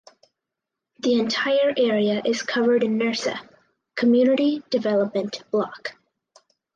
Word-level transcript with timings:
The 0.97 1.19
entire 1.19 1.75
area 1.77 2.23
is 2.25 2.41
covered 2.41 2.83
in 2.83 2.97
Nirsa 2.97 3.39
(community 3.95 4.63
development 4.71 5.43
block). 5.51 5.95